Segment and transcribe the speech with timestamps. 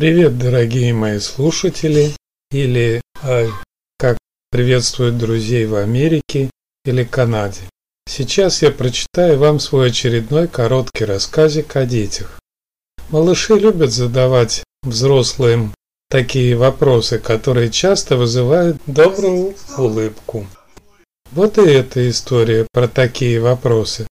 [0.00, 2.12] Привет, дорогие мои слушатели,
[2.50, 3.48] или э,
[3.98, 4.16] как
[4.50, 6.48] приветствуют друзей в Америке
[6.86, 7.60] или Канаде.
[8.08, 12.40] Сейчас я прочитаю вам свой очередной короткий рассказик о детях.
[13.10, 15.74] Малыши любят задавать взрослым
[16.08, 20.46] такие вопросы, которые часто вызывают добрую улыбку.
[21.30, 24.06] Вот и эта история про такие вопросы.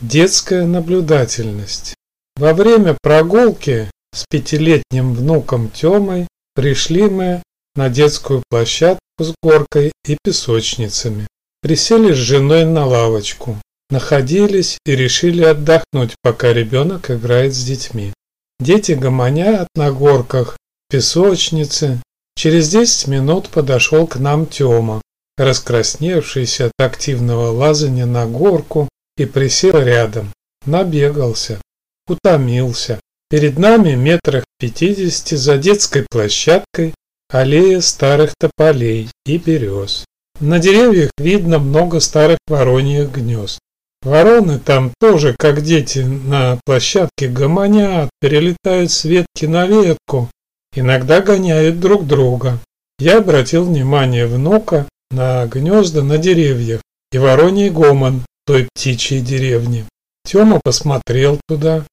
[0.00, 1.94] Детская наблюдательность.
[2.36, 7.42] Во время прогулки с пятилетним внуком Тёмой пришли мы
[7.74, 11.26] на детскую площадку с горкой и песочницами.
[11.60, 13.56] Присели с женой на лавочку,
[13.90, 18.12] находились и решили отдохнуть, пока ребенок играет с детьми.
[18.60, 20.56] Дети гомонят на горках,
[20.88, 22.00] песочнице.
[22.36, 25.00] Через 10 минут подошел к нам Тёма,
[25.36, 30.32] раскрасневшийся от активного лазания на горку и присел рядом.
[30.66, 31.60] Набегался,
[32.06, 33.00] утомился.
[33.30, 36.94] Перед нами метрах пятидесяти за детской площадкой
[37.30, 40.04] аллея старых тополей и берез.
[40.40, 43.58] На деревьях видно много старых вороньих гнезд.
[44.02, 50.28] Вороны там тоже, как дети, на площадке гомонят, перелетают с ветки на ветку,
[50.74, 52.58] иногда гоняют друг друга.
[52.98, 59.86] Я обратил внимание внука на гнезда на деревьях и вороний гомон той птичьей деревни.
[60.26, 61.84] Тёма посмотрел туда,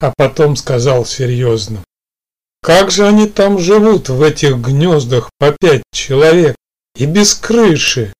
[0.00, 1.84] а потом сказал серьезно.
[2.62, 6.56] Как же они там живут в этих гнездах по пять человек
[6.96, 8.12] и без крыши?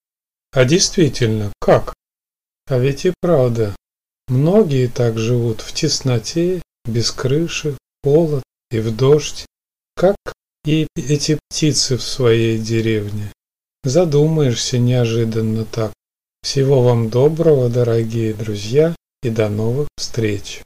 [0.52, 1.94] А действительно, как?
[2.68, 3.74] А ведь и правда,
[4.28, 9.46] многие так живут в тесноте, без крыши, холод и в дождь,
[9.94, 10.16] как
[10.64, 13.32] и эти птицы в своей деревне.
[13.84, 15.92] Задумаешься неожиданно так.
[16.42, 20.62] Всего вам доброго, дорогие друзья, и до новых встреч!